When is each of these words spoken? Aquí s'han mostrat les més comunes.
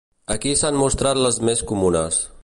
Aquí 0.35 0.53
s'han 0.61 0.79
mostrat 0.83 1.21
les 1.25 1.37
més 1.51 1.61
comunes. 1.73 2.19